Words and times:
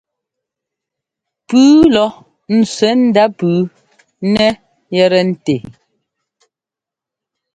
Pʉ́ʉ 1.47 1.73
lɔ 1.95 2.05
ńtsẅɛ́ 2.57 2.93
ndá 3.07 3.23
pʉ́ʉ 3.37 3.57
nɛ 4.33 4.47
yɛtɛ 4.95 5.19
ńtɛ́. 5.29 5.57